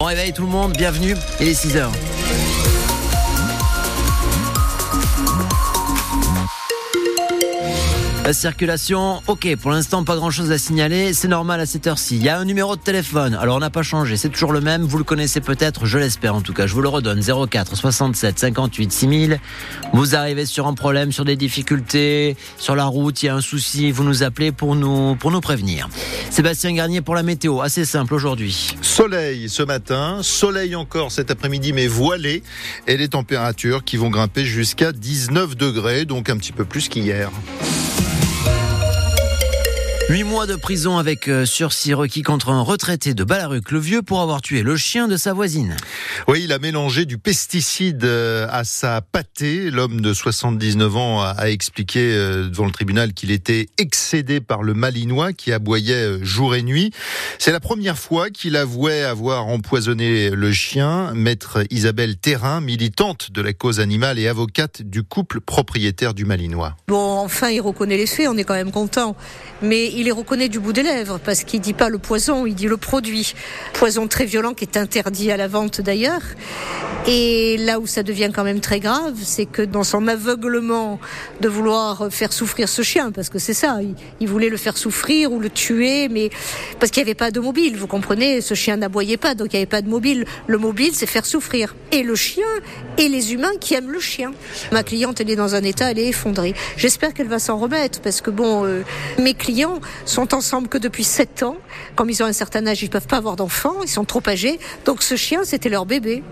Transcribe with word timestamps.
Bon 0.00 0.06
réveil 0.06 0.32
tout 0.32 0.42
le 0.42 0.48
monde, 0.48 0.74
bienvenue, 0.74 1.16
il 1.40 1.48
est 1.48 1.60
6h. 1.60 1.90
La 8.28 8.34
circulation, 8.34 9.22
ok, 9.26 9.56
pour 9.56 9.70
l'instant 9.70 10.04
pas 10.04 10.14
grand 10.14 10.30
chose 10.30 10.52
à 10.52 10.58
signaler, 10.58 11.14
c'est 11.14 11.28
normal 11.28 11.60
à 11.60 11.64
cette 11.64 11.86
heure-ci. 11.86 12.16
Il 12.16 12.22
y 12.22 12.28
a 12.28 12.38
un 12.38 12.44
numéro 12.44 12.76
de 12.76 12.80
téléphone, 12.82 13.32
alors 13.32 13.56
on 13.56 13.60
n'a 13.60 13.70
pas 13.70 13.82
changé, 13.82 14.18
c'est 14.18 14.28
toujours 14.28 14.52
le 14.52 14.60
même, 14.60 14.82
vous 14.82 14.98
le 14.98 15.04
connaissez 15.04 15.40
peut-être, 15.40 15.86
je 15.86 15.96
l'espère 15.96 16.34
en 16.34 16.42
tout 16.42 16.52
cas, 16.52 16.66
je 16.66 16.74
vous 16.74 16.82
le 16.82 16.90
redonne, 16.90 17.22
04 17.22 17.74
67 17.74 18.38
58 18.38 18.92
6000. 18.92 19.40
Vous 19.94 20.14
arrivez 20.14 20.44
sur 20.44 20.66
un 20.66 20.74
problème, 20.74 21.10
sur 21.10 21.24
des 21.24 21.36
difficultés, 21.36 22.36
sur 22.58 22.76
la 22.76 22.84
route, 22.84 23.22
il 23.22 23.26
y 23.26 23.28
a 23.30 23.34
un 23.34 23.40
souci, 23.40 23.90
vous 23.92 24.04
nous 24.04 24.22
appelez 24.22 24.52
pour 24.52 24.76
nous, 24.76 25.14
pour 25.14 25.30
nous 25.30 25.40
prévenir. 25.40 25.88
Sébastien 26.28 26.74
Garnier 26.74 27.00
pour 27.00 27.14
la 27.14 27.22
météo, 27.22 27.62
assez 27.62 27.86
simple 27.86 28.12
aujourd'hui. 28.12 28.74
Soleil 28.82 29.48
ce 29.48 29.62
matin, 29.62 30.18
soleil 30.20 30.76
encore 30.76 31.12
cet 31.12 31.30
après-midi 31.30 31.72
mais 31.72 31.86
voilé. 31.86 32.42
Et 32.88 32.98
les 32.98 33.08
températures 33.08 33.84
qui 33.84 33.96
vont 33.96 34.10
grimper 34.10 34.44
jusqu'à 34.44 34.92
19 34.92 35.56
degrés, 35.56 36.04
donc 36.04 36.28
un 36.28 36.36
petit 36.36 36.52
peu 36.52 36.66
plus 36.66 36.90
qu'hier. 36.90 37.30
Huit 40.10 40.24
mois 40.24 40.46
de 40.46 40.56
prison 40.56 40.96
avec 40.96 41.28
euh, 41.28 41.44
sursis 41.44 41.92
requis 41.92 42.22
contre 42.22 42.48
un 42.48 42.62
retraité 42.62 43.12
de 43.12 43.24
Balaruc-le-Vieux 43.24 44.00
pour 44.00 44.22
avoir 44.22 44.40
tué 44.40 44.62
le 44.62 44.74
chien 44.74 45.06
de 45.06 45.18
sa 45.18 45.34
voisine. 45.34 45.76
Oui, 46.26 46.44
il 46.44 46.52
a 46.52 46.58
mélangé 46.58 47.04
du 47.04 47.18
pesticide 47.18 48.02
euh, 48.04 48.46
à 48.48 48.64
sa 48.64 49.02
pâtée. 49.02 49.70
L'homme 49.70 50.00
de 50.00 50.14
79 50.14 50.96
ans 50.96 51.20
a 51.20 51.50
expliqué 51.50 52.00
euh, 52.00 52.48
devant 52.48 52.64
le 52.64 52.70
tribunal 52.70 53.12
qu'il 53.12 53.30
était 53.30 53.66
excédé 53.76 54.40
par 54.40 54.62
le 54.62 54.72
malinois 54.72 55.34
qui 55.34 55.52
aboyait 55.52 56.24
jour 56.24 56.54
et 56.54 56.62
nuit. 56.62 56.90
C'est 57.38 57.52
la 57.52 57.60
première 57.60 57.98
fois 57.98 58.30
qu'il 58.30 58.56
avouait 58.56 59.02
avoir 59.02 59.46
empoisonné 59.48 60.30
le 60.30 60.52
chien. 60.52 61.12
Maître 61.12 61.64
Isabelle 61.68 62.16
Terrain, 62.16 62.62
militante 62.62 63.30
de 63.30 63.42
la 63.42 63.52
cause 63.52 63.78
animale 63.78 64.18
et 64.18 64.26
avocate 64.26 64.80
du 64.80 65.02
couple 65.02 65.42
propriétaire 65.42 66.14
du 66.14 66.24
malinois. 66.24 66.76
Bon, 66.88 67.18
enfin, 67.18 67.50
il 67.50 67.60
reconnaît 67.60 67.98
les 67.98 68.06
faits, 68.06 68.28
on 68.30 68.38
est 68.38 68.44
quand 68.44 68.54
même 68.54 68.72
content. 68.72 69.14
Mais 69.60 69.97
il 69.98 70.04
les 70.04 70.12
reconnaît 70.12 70.48
du 70.48 70.60
bout 70.60 70.72
des 70.72 70.84
lèvres 70.84 71.18
parce 71.18 71.42
qu'il 71.42 71.60
dit 71.60 71.72
pas 71.72 71.88
le 71.88 71.98
poison, 71.98 72.46
il 72.46 72.54
dit 72.54 72.68
le 72.68 72.76
produit. 72.76 73.34
Poison 73.72 74.06
très 74.06 74.26
violent 74.26 74.54
qui 74.54 74.64
est 74.64 74.76
interdit 74.76 75.32
à 75.32 75.36
la 75.36 75.48
vente 75.48 75.80
d'ailleurs. 75.80 76.22
Et 77.06 77.56
là 77.56 77.80
où 77.80 77.86
ça 77.86 78.02
devient 78.02 78.30
quand 78.32 78.44
même 78.44 78.60
très 78.60 78.80
grave, 78.80 79.14
c'est 79.22 79.46
que 79.46 79.62
dans 79.62 79.82
son 79.82 80.06
aveuglement 80.08 81.00
de 81.40 81.48
vouloir 81.48 82.08
faire 82.10 82.32
souffrir 82.32 82.68
ce 82.68 82.82
chien, 82.82 83.10
parce 83.12 83.28
que 83.28 83.38
c'est 83.38 83.54
ça, 83.54 83.78
il, 84.20 84.28
voulait 84.28 84.50
le 84.50 84.56
faire 84.56 84.76
souffrir 84.76 85.32
ou 85.32 85.40
le 85.40 85.48
tuer, 85.48 86.08
mais 86.08 86.30
parce 86.78 86.92
qu'il 86.92 87.02
n'y 87.02 87.08
avait 87.08 87.14
pas 87.14 87.30
de 87.30 87.40
mobile, 87.40 87.76
vous 87.76 87.86
comprenez, 87.86 88.40
ce 88.40 88.54
chien 88.54 88.76
n'aboyait 88.76 89.16
pas, 89.16 89.34
donc 89.34 89.48
il 89.52 89.56
n'y 89.56 89.60
avait 89.60 89.66
pas 89.66 89.80
de 89.80 89.88
mobile. 89.88 90.26
Le 90.46 90.58
mobile, 90.58 90.90
c'est 90.92 91.06
faire 91.06 91.24
souffrir. 91.24 91.74
Et 91.92 92.02
le 92.02 92.14
chien, 92.14 92.46
et 92.98 93.08
les 93.08 93.32
humains 93.32 93.56
qui 93.58 93.74
aiment 93.74 93.90
le 93.90 94.00
chien. 94.00 94.32
Ma 94.70 94.82
cliente, 94.82 95.20
elle 95.20 95.30
est 95.30 95.36
dans 95.36 95.54
un 95.54 95.62
état, 95.62 95.90
elle 95.90 95.98
est 95.98 96.08
effondrée. 96.08 96.54
J'espère 96.76 97.14
qu'elle 97.14 97.28
va 97.28 97.38
s'en 97.38 97.56
remettre, 97.56 98.00
parce 98.00 98.20
que 98.20 98.30
bon, 98.30 98.66
euh, 98.66 98.82
mes 99.18 99.34
clients 99.34 99.80
sont 100.04 100.34
ensemble 100.34 100.68
que 100.68 100.78
depuis 100.78 101.04
7 101.04 101.42
ans. 101.42 101.56
Comme 101.96 102.10
ils 102.10 102.22
ont 102.22 102.26
un 102.26 102.32
certain 102.32 102.66
âge, 102.66 102.82
ils 102.82 102.90
peuvent 102.90 103.06
pas 103.06 103.18
avoir 103.18 103.36
d'enfants, 103.36 103.82
ils 103.82 103.88
sont 103.88 104.04
trop 104.04 104.22
âgés. 104.26 104.58
Donc 104.84 105.02
ce 105.02 105.16
chien, 105.16 105.44
c'était 105.44 105.68
leur 105.68 105.86
bébé. 105.86 106.22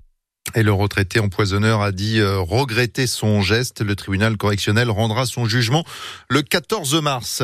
Et 0.56 0.62
le 0.62 0.72
retraité 0.72 1.20
empoisonneur 1.20 1.82
a 1.82 1.92
dit 1.92 2.18
euh, 2.18 2.38
regretter 2.38 3.06
son 3.06 3.42
geste. 3.42 3.82
Le 3.82 3.94
tribunal 3.94 4.38
correctionnel 4.38 4.88
rendra 4.88 5.26
son 5.26 5.44
jugement 5.44 5.84
le 6.30 6.40
14 6.40 6.94
mars. 7.02 7.42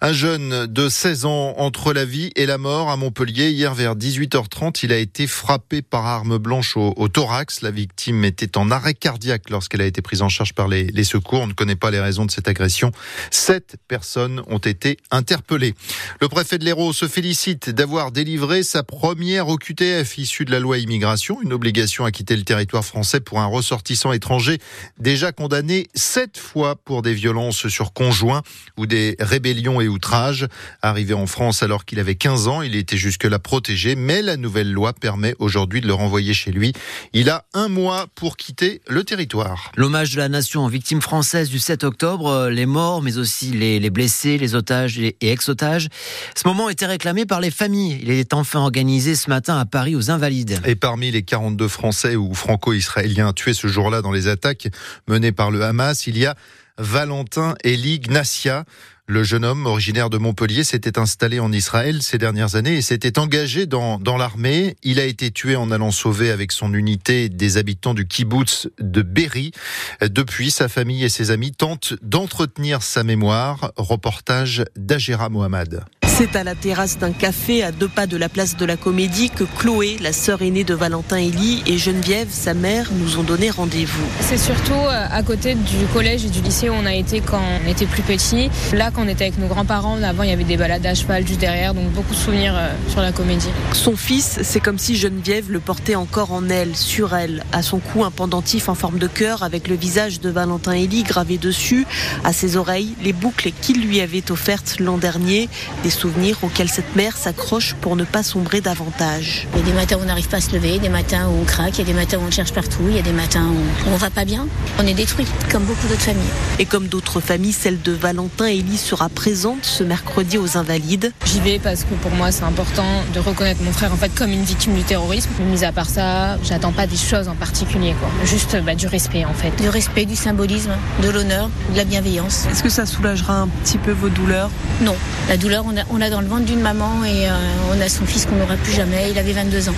Un 0.00 0.12
jeune 0.12 0.66
de 0.66 0.88
16 0.88 1.24
ans 1.24 1.54
entre 1.56 1.92
la 1.92 2.04
vie 2.04 2.30
et 2.36 2.46
la 2.46 2.56
mort 2.56 2.90
à 2.90 2.96
Montpellier. 2.96 3.50
Hier 3.50 3.74
vers 3.74 3.96
18h30, 3.96 4.84
il 4.84 4.92
a 4.92 4.98
été 4.98 5.26
frappé 5.26 5.82
par 5.82 6.06
arme 6.06 6.38
blanche 6.38 6.76
au, 6.76 7.08
thorax. 7.08 7.60
La 7.60 7.72
victime 7.72 8.24
était 8.24 8.56
en 8.56 8.70
arrêt 8.70 8.94
cardiaque 8.94 9.50
lorsqu'elle 9.50 9.80
a 9.80 9.86
été 9.86 10.00
prise 10.00 10.22
en 10.22 10.28
charge 10.28 10.52
par 10.52 10.68
les, 10.68 10.92
secours. 11.02 11.40
On 11.40 11.48
ne 11.48 11.54
connaît 11.54 11.74
pas 11.74 11.90
les 11.90 12.00
raisons 12.00 12.24
de 12.24 12.30
cette 12.30 12.46
agression. 12.46 12.92
Sept 13.32 13.78
personnes 13.88 14.44
ont 14.46 14.58
été 14.58 14.98
interpellées. 15.10 15.74
Le 16.20 16.28
préfet 16.28 16.58
de 16.58 16.64
l'Hérault 16.64 16.92
se 16.92 17.08
félicite 17.08 17.70
d'avoir 17.70 18.12
délivré 18.12 18.62
sa 18.62 18.84
première 18.84 19.48
OQTF 19.48 20.18
issue 20.18 20.44
de 20.44 20.52
la 20.52 20.60
loi 20.60 20.78
immigration, 20.78 21.42
une 21.42 21.52
obligation 21.52 22.04
à 22.04 22.12
quitter 22.12 22.36
le 22.36 22.43
territoire 22.44 22.84
français 22.84 23.20
pour 23.20 23.40
un 23.40 23.46
ressortissant 23.46 24.12
étranger 24.12 24.58
déjà 24.98 25.32
condamné 25.32 25.86
sept 25.94 26.38
fois 26.38 26.76
pour 26.76 27.02
des 27.02 27.14
violences 27.14 27.68
sur 27.68 27.92
conjoints 27.92 28.42
ou 28.76 28.86
des 28.86 29.16
rébellions 29.18 29.80
et 29.80 29.88
outrages. 29.88 30.46
Arrivé 30.82 31.14
en 31.14 31.26
France 31.26 31.62
alors 31.62 31.84
qu'il 31.84 31.98
avait 32.00 32.14
15 32.14 32.48
ans, 32.48 32.62
il 32.62 32.76
était 32.76 32.96
jusque-là 32.96 33.38
protégé, 33.38 33.96
mais 33.96 34.22
la 34.22 34.36
nouvelle 34.36 34.72
loi 34.72 34.92
permet 34.92 35.34
aujourd'hui 35.38 35.80
de 35.80 35.86
le 35.86 35.94
renvoyer 35.94 36.34
chez 36.34 36.52
lui. 36.52 36.72
Il 37.12 37.30
a 37.30 37.44
un 37.54 37.68
mois 37.68 38.06
pour 38.14 38.36
quitter 38.36 38.80
le 38.88 39.04
territoire. 39.04 39.72
L'hommage 39.76 40.12
de 40.12 40.18
la 40.18 40.28
nation 40.28 40.64
aux 40.64 40.68
victimes 40.68 41.02
françaises 41.02 41.48
du 41.48 41.58
7 41.58 41.84
octobre, 41.84 42.28
euh, 42.28 42.50
les 42.50 42.66
morts, 42.66 43.02
mais 43.02 43.18
aussi 43.18 43.50
les, 43.50 43.90
blessés, 43.90 44.38
les 44.38 44.54
otages 44.54 44.98
et 44.98 45.16
ex-otages. 45.20 45.88
Ce 46.34 46.46
moment 46.46 46.68
était 46.68 46.86
réclamé 46.86 47.26
par 47.26 47.40
les 47.40 47.50
familles. 47.50 47.98
Il 48.02 48.10
est 48.10 48.34
enfin 48.34 48.60
organisé 48.60 49.14
ce 49.14 49.30
matin 49.30 49.58
à 49.58 49.64
Paris 49.64 49.96
aux 49.96 50.10
Invalides. 50.10 50.60
Et 50.64 50.74
parmi 50.74 51.10
les 51.10 51.22
42 51.22 51.68
Français 51.68 52.16
ou 52.16 52.33
franco-israéliens 52.34 53.32
tués 53.32 53.54
ce 53.54 53.66
jour-là 53.66 54.02
dans 54.02 54.12
les 54.12 54.28
attaques 54.28 54.68
menées 55.08 55.32
par 55.32 55.50
le 55.50 55.62
Hamas. 55.62 56.06
Il 56.06 56.18
y 56.18 56.26
a 56.26 56.34
Valentin 56.78 57.54
Eli 57.62 58.00
Gnacia. 58.00 58.64
Le 59.06 59.22
jeune 59.22 59.44
homme 59.44 59.66
originaire 59.66 60.08
de 60.08 60.16
Montpellier 60.16 60.64
s'était 60.64 60.98
installé 60.98 61.38
en 61.38 61.52
Israël 61.52 62.02
ces 62.02 62.16
dernières 62.16 62.56
années 62.56 62.76
et 62.76 62.82
s'était 62.82 63.18
engagé 63.18 63.66
dans, 63.66 63.98
dans 63.98 64.16
l'armée. 64.16 64.76
Il 64.82 64.98
a 64.98 65.04
été 65.04 65.30
tué 65.30 65.56
en 65.56 65.70
allant 65.70 65.90
sauver 65.90 66.30
avec 66.30 66.52
son 66.52 66.72
unité 66.72 67.28
des 67.28 67.58
habitants 67.58 67.92
du 67.92 68.06
kibbutz 68.06 68.68
de 68.80 69.02
Berry. 69.02 69.52
Depuis, 70.00 70.50
sa 70.50 70.68
famille 70.68 71.04
et 71.04 71.10
ses 71.10 71.30
amis 71.30 71.52
tentent 71.52 71.94
d'entretenir 72.00 72.82
sa 72.82 73.04
mémoire. 73.04 73.72
Reportage 73.76 74.64
d'Agera 74.74 75.28
Mohamed. 75.28 75.84
C'est 76.16 76.36
à 76.36 76.44
la 76.44 76.54
terrasse 76.54 76.96
d'un 76.96 77.10
café 77.10 77.64
à 77.64 77.72
deux 77.72 77.88
pas 77.88 78.06
de 78.06 78.16
la 78.16 78.28
place 78.28 78.56
de 78.56 78.64
la 78.64 78.76
Comédie 78.76 79.30
que 79.30 79.42
Chloé, 79.42 79.96
la 80.00 80.12
sœur 80.12 80.42
aînée 80.42 80.62
de 80.62 80.72
Valentin 80.72 81.18
Elie, 81.18 81.64
et 81.66 81.76
Geneviève, 81.76 82.28
sa 82.30 82.54
mère, 82.54 82.90
nous 82.94 83.18
ont 83.18 83.24
donné 83.24 83.50
rendez-vous. 83.50 84.06
C'est 84.20 84.38
surtout 84.38 84.74
euh, 84.74 85.06
à 85.10 85.24
côté 85.24 85.56
du 85.56 85.86
collège 85.92 86.24
et 86.24 86.28
du 86.28 86.40
lycée 86.40 86.70
où 86.70 86.72
on 86.72 86.86
a 86.86 86.94
été 86.94 87.20
quand 87.20 87.40
on 87.40 87.68
était 87.68 87.86
plus 87.86 88.02
petit. 88.02 88.48
Là, 88.72 88.92
quand 88.94 89.02
on 89.04 89.08
était 89.08 89.24
avec 89.24 89.38
nos 89.38 89.48
grands-parents, 89.48 90.00
avant 90.04 90.22
il 90.22 90.30
y 90.30 90.32
avait 90.32 90.44
des 90.44 90.56
balades 90.56 90.86
à 90.86 90.94
cheval 90.94 91.26
juste 91.26 91.40
derrière, 91.40 91.74
donc 91.74 91.90
beaucoup 91.90 92.14
de 92.14 92.18
souvenirs 92.18 92.54
euh, 92.56 92.72
sur 92.90 93.00
la 93.00 93.10
Comédie. 93.10 93.50
Son 93.72 93.96
fils, 93.96 94.38
c'est 94.44 94.60
comme 94.60 94.78
si 94.78 94.94
Geneviève 94.94 95.50
le 95.50 95.58
portait 95.58 95.96
encore 95.96 96.30
en 96.30 96.48
elle, 96.48 96.76
sur 96.76 97.16
elle. 97.16 97.42
À 97.50 97.62
son 97.62 97.80
cou, 97.80 98.04
un 98.04 98.12
pendentif 98.12 98.68
en 98.68 98.76
forme 98.76 98.98
de 98.98 99.08
cœur 99.08 99.42
avec 99.42 99.66
le 99.66 99.74
visage 99.74 100.20
de 100.20 100.30
Valentin 100.30 100.74
Elie 100.74 101.02
gravé 101.02 101.38
dessus. 101.38 101.88
À 102.22 102.32
ses 102.32 102.56
oreilles, 102.56 102.94
les 103.02 103.12
boucles 103.12 103.50
qu'il 103.60 103.84
lui 103.84 104.00
avait 104.00 104.30
offertes 104.30 104.76
l'an 104.78 104.96
dernier. 104.96 105.48
Des 105.82 105.90
souvenirs 106.04 106.36
auxquels 106.42 106.68
cette 106.68 106.96
mère 106.96 107.16
s'accroche 107.16 107.74
pour 107.80 107.96
ne 107.96 108.04
pas 108.04 108.22
sombrer 108.22 108.60
davantage. 108.60 109.48
Il 109.54 109.60
y 109.60 109.62
a 109.62 109.64
des 109.64 109.72
matins 109.72 109.96
où 109.96 110.02
on 110.02 110.04
n'arrive 110.04 110.28
pas 110.28 110.36
à 110.36 110.40
se 110.42 110.52
lever, 110.52 110.78
des 110.78 110.90
matins 110.90 111.28
où 111.28 111.40
on 111.40 111.44
craque, 111.44 111.78
il 111.78 111.78
y 111.78 111.80
a 111.80 111.86
des 111.86 111.94
matins 111.94 112.18
où 112.18 112.26
on 112.28 112.30
cherche 112.30 112.52
partout, 112.52 112.82
il 112.88 112.96
y 112.96 112.98
a 112.98 113.02
des 113.02 113.12
matins 113.12 113.46
où 113.46 113.90
on 113.90 113.96
va 113.96 114.10
pas 114.10 114.26
bien. 114.26 114.46
On 114.78 114.86
est 114.86 114.92
détruit, 114.92 115.26
comme 115.50 115.64
beaucoup 115.64 115.86
d'autres 115.86 116.02
familles. 116.02 116.34
Et 116.58 116.66
comme 116.66 116.88
d'autres 116.88 117.20
familles, 117.20 117.54
celle 117.54 117.80
de 117.80 117.92
Valentin 117.92 118.48
Elie 118.48 118.76
sera 118.76 119.08
présente 119.08 119.64
ce 119.64 119.82
mercredi 119.82 120.36
aux 120.36 120.58
Invalides. 120.58 121.10
J'y 121.24 121.40
vais 121.40 121.58
parce 121.58 121.84
que 121.84 121.94
pour 121.94 122.10
moi 122.10 122.30
c'est 122.30 122.44
important 122.44 122.84
de 123.14 123.20
reconnaître 123.20 123.62
mon 123.62 123.72
frère 123.72 123.90
en 123.90 123.96
fait 123.96 124.14
comme 124.14 124.30
une 124.30 124.44
victime 124.44 124.74
du 124.74 124.82
terrorisme. 124.82 125.30
Mais 125.38 125.46
mis 125.46 125.64
à 125.64 125.72
part 125.72 125.88
ça, 125.88 126.36
j'attends 126.42 126.72
pas 126.72 126.86
des 126.86 126.98
choses 126.98 127.28
en 127.28 127.34
particulier 127.34 127.94
quoi. 127.98 128.10
Juste 128.26 128.58
bah, 128.62 128.74
du 128.74 128.88
respect 128.88 129.24
en 129.24 129.32
fait. 129.32 129.56
Du 129.56 129.70
respect, 129.70 130.04
du 130.04 130.16
symbolisme, 130.16 130.72
de 131.02 131.08
l'honneur, 131.08 131.48
de 131.72 131.78
la 131.78 131.84
bienveillance. 131.84 132.44
Est-ce 132.50 132.62
que 132.62 132.68
ça 132.68 132.84
soulagera 132.84 133.38
un 133.40 133.48
petit 133.48 133.78
peu 133.78 133.92
vos 133.92 134.10
douleurs? 134.10 134.50
Non, 134.82 134.96
la 135.30 135.38
douleur 135.38 135.54
on 135.66 135.76
a, 135.76 135.84
on 135.94 136.00
a 136.00 136.10
dans 136.10 136.20
le 136.20 136.26
ventre 136.26 136.44
d'une 136.44 136.60
maman 136.60 137.04
et 137.04 137.28
euh, 137.28 137.32
on 137.72 137.80
a 137.80 137.88
son 137.88 138.04
fils 138.04 138.26
qu'on 138.26 138.34
n'aura 138.34 138.56
plus 138.56 138.72
jamais. 138.72 139.10
Il 139.10 139.18
avait 139.18 139.32
22 139.32 139.68
ans. 139.68 139.74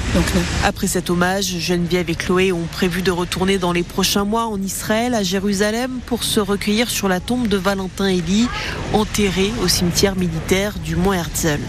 Après 0.65 0.87
cet 0.87 1.10
hommage, 1.10 1.44
Geneviève 1.44 2.09
et 2.09 2.15
Chloé 2.15 2.53
ont 2.53 2.66
prévu 2.72 3.03
de 3.03 3.10
retourner 3.10 3.59
dans 3.59 3.72
les 3.72 3.83
prochains 3.83 4.24
mois 4.24 4.47
en 4.47 4.60
Israël, 4.60 5.15
à 5.15 5.22
Jérusalem, 5.22 5.98
pour 6.07 6.24
se 6.24 6.41
recueillir 6.41 6.89
sur 6.89 7.09
la 7.09 7.21
tombe 7.21 7.48
de 7.48 7.59
Valentin 7.59 8.09
Elie, 8.09 8.48
enterré 8.95 9.53
au 9.63 9.68
cimetière 9.68 10.16
militaire 10.16 10.72
du 10.78 10.97
Mont 10.97 11.13
Herzl. 11.13 11.60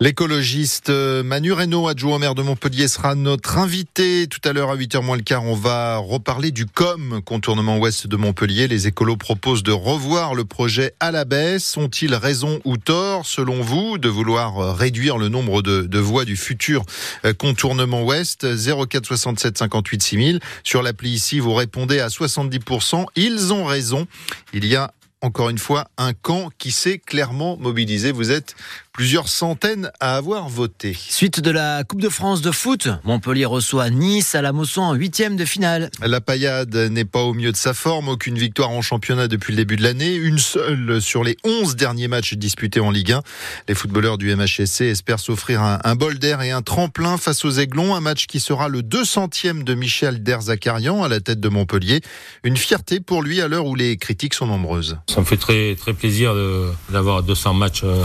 L'écologiste 0.00 0.90
euh, 0.90 1.24
Manu 1.24 1.50
Reynaud, 1.50 1.88
adjoint 1.88 2.14
au 2.14 2.18
maire 2.20 2.36
de 2.36 2.42
Montpellier, 2.42 2.86
sera 2.86 3.16
notre 3.16 3.58
invité 3.58 4.28
tout 4.28 4.38
à 4.44 4.52
l'heure 4.52 4.70
à 4.70 4.76
8h 4.76 5.02
moins 5.02 5.16
le 5.16 5.24
quart. 5.24 5.42
On 5.42 5.56
va 5.56 5.96
reparler 5.96 6.52
du 6.52 6.66
COM, 6.66 7.20
contournement 7.24 7.78
ouest 7.78 8.06
de 8.06 8.16
Montpellier. 8.16 8.68
Les 8.68 8.86
écolos 8.86 9.16
proposent 9.16 9.64
de 9.64 9.72
revoir 9.72 10.36
le 10.36 10.44
projet 10.44 10.94
à 11.00 11.10
la 11.10 11.24
baisse. 11.24 11.76
Ont-ils 11.76 12.14
raison 12.14 12.60
ou 12.64 12.76
tort, 12.76 13.26
selon 13.26 13.60
vous, 13.60 13.98
de 13.98 14.08
vouloir 14.08 14.58
euh, 14.58 14.72
réduire 14.72 15.18
le 15.18 15.28
nombre 15.28 15.62
de, 15.62 15.98
voies 15.98 16.24
du 16.24 16.36
futur 16.36 16.84
euh, 17.24 17.34
contournement 17.34 18.04
ouest? 18.04 18.46
04 18.56 19.04
67 19.04 19.58
58 19.58 20.00
6000. 20.00 20.40
Sur 20.62 20.84
l'appli 20.84 21.10
ici, 21.10 21.40
vous 21.40 21.54
répondez 21.54 21.98
à 21.98 22.06
70%. 22.06 23.04
Ils 23.16 23.52
ont 23.52 23.64
raison. 23.64 24.06
Il 24.52 24.64
y 24.64 24.76
a 24.76 24.92
encore 25.20 25.50
une 25.50 25.58
fois 25.58 25.88
un 25.96 26.12
camp 26.12 26.50
qui 26.58 26.70
s'est 26.70 26.98
clairement 26.98 27.56
mobilisé. 27.56 28.12
Vous 28.12 28.30
êtes 28.30 28.54
plusieurs 28.98 29.28
centaines 29.28 29.92
à 30.00 30.16
avoir 30.16 30.48
voté. 30.48 30.92
Suite 30.92 31.38
de 31.38 31.52
la 31.52 31.84
Coupe 31.84 32.00
de 32.00 32.08
France 32.08 32.42
de 32.42 32.50
foot, 32.50 32.88
Montpellier 33.04 33.44
reçoit 33.44 33.90
Nice 33.90 34.34
à 34.34 34.42
la 34.42 34.50
Mosson 34.50 34.80
en 34.80 34.94
huitième 34.94 35.36
de 35.36 35.44
finale. 35.44 35.88
La 36.02 36.20
paillade 36.20 36.74
n'est 36.74 37.04
pas 37.04 37.22
au 37.22 37.32
mieux 37.32 37.52
de 37.52 37.56
sa 37.56 37.74
forme, 37.74 38.08
aucune 38.08 38.36
victoire 38.36 38.70
en 38.70 38.82
championnat 38.82 39.28
depuis 39.28 39.52
le 39.52 39.58
début 39.58 39.76
de 39.76 39.84
l'année, 39.84 40.16
une 40.16 40.40
seule 40.40 41.00
sur 41.00 41.22
les 41.22 41.36
11 41.44 41.76
derniers 41.76 42.08
matchs 42.08 42.34
disputés 42.34 42.80
en 42.80 42.90
Ligue 42.90 43.12
1. 43.12 43.22
Les 43.68 43.76
footballeurs 43.76 44.18
du 44.18 44.34
MHSC 44.34 44.80
espèrent 44.80 45.20
s'offrir 45.20 45.62
un, 45.62 45.78
un, 45.84 45.94
bol 45.94 46.18
d'air 46.18 46.42
et 46.42 46.50
un 46.50 46.62
tremplin 46.62 47.18
face 47.18 47.44
aux 47.44 47.52
Aiglons, 47.52 47.94
un 47.94 48.00
match 48.00 48.26
qui 48.26 48.40
sera 48.40 48.66
le 48.66 48.82
200e 48.82 49.62
de 49.62 49.74
Michel 49.74 50.24
Derzakarian 50.24 51.04
à 51.04 51.08
la 51.08 51.20
tête 51.20 51.38
de 51.38 51.48
Montpellier. 51.48 52.00
Une 52.42 52.56
fierté 52.56 52.98
pour 52.98 53.22
lui 53.22 53.40
à 53.42 53.46
l'heure 53.46 53.66
où 53.66 53.76
les 53.76 53.96
critiques 53.96 54.34
sont 54.34 54.48
nombreuses. 54.48 54.98
Ça 55.08 55.20
me 55.20 55.24
fait 55.24 55.36
très, 55.36 55.76
très 55.76 55.92
plaisir 55.92 56.34
d'avoir 56.90 57.22
200 57.22 57.54
matchs 57.54 57.82
euh, 57.84 58.04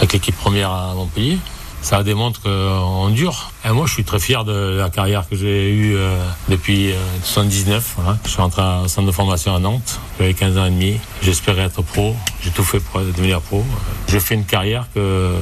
avec 0.00 0.23
l'équipe 0.24 0.40
première 0.40 0.70
à 0.70 0.94
Montpellier 0.94 1.38
ça 1.82 2.02
démontre 2.02 2.40
qu'on 2.40 3.10
dure. 3.10 3.52
Moi, 3.70 3.84
je 3.84 3.92
suis 3.92 4.04
très 4.04 4.18
fier 4.18 4.46
de 4.46 4.78
la 4.78 4.88
carrière 4.88 5.28
que 5.28 5.36
j'ai 5.36 5.70
eue 5.70 5.96
euh, 5.96 6.16
depuis 6.48 6.92
euh, 6.92 6.96
79. 7.22 7.96
Voilà. 7.98 8.16
Je 8.24 8.30
suis 8.30 8.40
rentré 8.40 8.62
au 8.82 8.88
centre 8.88 9.06
de 9.06 9.12
formation 9.12 9.54
à 9.54 9.58
Nantes. 9.58 10.00
J'avais 10.18 10.32
15 10.32 10.56
ans 10.56 10.64
et 10.64 10.70
demi. 10.70 10.98
J'espérais 11.20 11.64
être 11.64 11.82
pro. 11.82 12.16
J'ai 12.40 12.48
tout 12.52 12.64
fait 12.64 12.80
pour 12.80 13.00
devenir 13.00 13.42
pro. 13.42 13.62
J'ai 14.08 14.18
fait 14.18 14.34
une 14.34 14.46
carrière 14.46 14.86
que, 14.94 15.34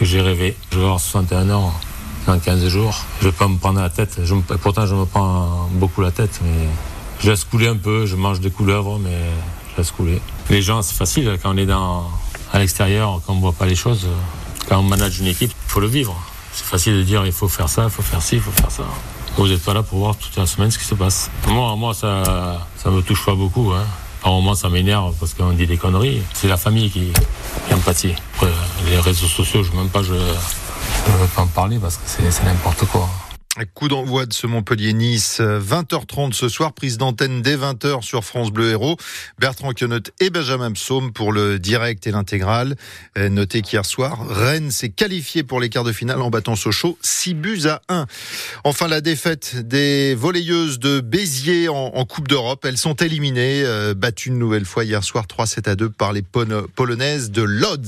j'ai 0.00 0.22
rêvé. 0.22 0.56
Je 0.72 0.78
vais 0.78 0.84
avoir 0.84 0.98
61 0.98 1.50
ans 1.50 1.74
dans 2.26 2.38
15 2.38 2.68
jours. 2.68 3.04
Je 3.20 3.26
vais 3.26 3.32
pas 3.32 3.46
me 3.46 3.58
prendre 3.58 3.78
la 3.78 3.90
tête. 3.90 4.18
Pourtant, 4.62 4.86
je 4.86 4.94
me 4.94 5.04
prends 5.04 5.68
beaucoup 5.72 6.00
la 6.00 6.10
tête, 6.10 6.40
je 7.20 7.28
laisse 7.28 7.44
couler 7.44 7.68
un 7.68 7.76
peu. 7.76 8.06
Je 8.06 8.16
mange 8.16 8.40
des 8.40 8.50
couleuvres, 8.50 8.98
mais 8.98 9.18
je 9.72 9.82
laisse 9.82 9.90
couler. 9.90 10.22
Les 10.48 10.62
gens, 10.62 10.80
c'est 10.80 10.96
facile 10.96 11.36
quand 11.42 11.54
on 11.54 11.58
est 11.58 11.66
dans, 11.66 12.08
à 12.52 12.58
l'extérieur, 12.58 13.20
quand 13.26 13.34
on 13.34 13.40
voit 13.40 13.52
pas 13.52 13.66
les 13.66 13.74
choses. 13.74 14.06
Quand 14.68 14.78
on 14.78 14.82
manage 14.82 15.20
une 15.20 15.26
équipe, 15.26 15.52
il 15.52 15.70
faut 15.70 15.80
le 15.80 15.86
vivre. 15.86 16.16
C'est 16.52 16.64
facile 16.64 16.94
de 16.94 17.02
dire 17.02 17.24
il 17.26 17.32
faut 17.32 17.48
faire 17.48 17.68
ça, 17.68 17.84
il 17.84 17.90
faut 17.90 18.02
faire 18.02 18.22
ci, 18.22 18.36
il 18.36 18.40
faut 18.40 18.50
faire 18.50 18.70
ça. 18.70 18.84
Vous 19.36 19.46
n'êtes 19.46 19.62
pas 19.62 19.74
là 19.74 19.82
pour 19.82 19.98
voir 19.98 20.16
toute 20.16 20.34
la 20.36 20.46
semaine 20.46 20.70
ce 20.70 20.78
qui 20.78 20.84
se 20.84 20.94
passe. 20.94 21.30
Moi, 21.48 21.76
moi 21.76 21.92
ça 21.92 22.66
ça 22.76 22.90
me 22.90 23.02
touche 23.02 23.24
pas 23.24 23.34
beaucoup. 23.34 23.72
Hein. 23.72 23.84
Par 24.22 24.32
moments, 24.32 24.54
ça 24.54 24.68
m'énerve 24.68 25.14
parce 25.20 25.34
qu'on 25.34 25.52
dit 25.52 25.66
des 25.66 25.76
conneries. 25.76 26.22
C'est 26.32 26.48
la 26.48 26.56
famille 26.56 26.90
qui, 26.90 27.12
qui 27.68 27.74
en 27.74 27.78
pâtit. 27.78 28.14
Après, 28.34 28.50
les 28.86 28.98
réseaux 28.98 29.26
sociaux, 29.26 29.62
je 29.62 29.70
ne 29.72 29.76
même 29.76 29.88
pas, 29.88 30.02
je 30.02 30.14
ne 30.14 30.18
veux 30.18 31.26
pas 31.34 31.42
en 31.42 31.46
parler 31.46 31.78
parce 31.78 31.96
que 31.96 32.02
c'est 32.06 32.44
n'importe 32.44 32.86
quoi. 32.86 33.08
Coup 33.74 33.88
d'envoi 33.88 34.26
de 34.26 34.34
ce 34.34 34.46
Montpellier-Nice, 34.46 35.40
20h30 35.40 36.34
ce 36.34 36.46
soir, 36.50 36.74
prise 36.74 36.98
d'antenne 36.98 37.40
dès 37.40 37.56
20h 37.56 38.02
sur 38.02 38.22
France 38.22 38.50
Bleu 38.50 38.70
Héros. 38.70 38.98
Bertrand 39.38 39.72
Quionot 39.72 40.00
et 40.20 40.28
Benjamin 40.28 40.72
Psaume 40.72 41.10
pour 41.14 41.32
le 41.32 41.58
direct 41.58 42.06
et 42.06 42.10
l'intégral. 42.10 42.76
Notez 43.16 43.62
qu'hier 43.62 43.86
soir, 43.86 44.28
Rennes 44.28 44.70
s'est 44.70 44.90
qualifié 44.90 45.42
pour 45.42 45.58
les 45.58 45.70
quarts 45.70 45.84
de 45.84 45.92
finale 45.92 46.20
en 46.20 46.28
battant 46.28 46.54
Sochaux 46.54 46.98
6 47.00 47.34
buts 47.34 47.62
à 47.64 47.80
1. 47.88 48.06
Enfin, 48.64 48.88
la 48.88 49.00
défaite 49.00 49.56
des 49.66 50.14
volleyeuses 50.14 50.78
de 50.78 51.00
Béziers 51.00 51.70
en, 51.70 51.92
en 51.94 52.04
Coupe 52.04 52.28
d'Europe. 52.28 52.64
Elles 52.66 52.76
sont 52.76 52.94
éliminées, 52.94 53.62
euh, 53.64 53.94
battues 53.94 54.28
une 54.28 54.38
nouvelle 54.38 54.66
fois 54.66 54.84
hier 54.84 55.02
soir 55.02 55.24
3-7 55.26 55.70
à 55.70 55.76
2 55.76 55.88
par 55.88 56.12
les 56.12 56.22
Polonaises 56.22 57.30
de 57.30 57.42
Lodz. 57.42 57.86